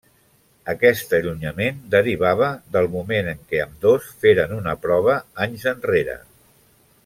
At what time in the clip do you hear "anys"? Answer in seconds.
5.47-5.71